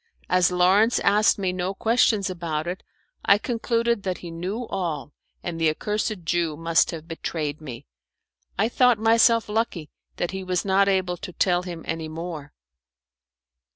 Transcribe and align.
As 0.29 0.49
Lawrence 0.51 0.97
asked 1.01 1.37
me 1.37 1.53
no 1.53 1.75
questions 1.75 2.27
about 2.27 2.65
it, 2.65 2.81
I 3.23 3.37
concluded 3.37 4.01
that 4.01 4.17
he 4.17 4.31
knew 4.31 4.65
all, 4.65 5.13
and 5.43 5.61
the 5.61 5.69
accursed 5.69 6.23
Jew 6.25 6.57
must 6.57 6.89
have 6.89 7.07
betrayed 7.07 7.61
me. 7.61 7.85
I 8.57 8.67
thought 8.67 8.97
myself 8.97 9.47
lucky 9.47 9.91
that 10.15 10.31
he 10.31 10.43
was 10.43 10.65
not 10.65 10.87
able 10.87 11.17
to 11.17 11.31
tell 11.33 11.61
him 11.61 11.83
any 11.85 12.07
more. 12.07 12.51